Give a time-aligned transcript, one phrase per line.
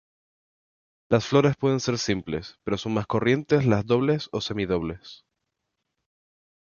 [1.11, 5.25] Las flores pueden ser simples, pero son más corrientes las dobles o semi-dobles.